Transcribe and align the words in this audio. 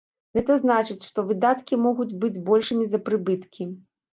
Гэта 0.37 0.55
значыць, 0.61 1.03
што 1.09 1.25
выдаткі 1.27 1.79
могуць 1.85 2.09
быць 2.25 2.41
большымі 2.51 2.85
за 2.95 3.05
прыбыткі. 3.11 3.73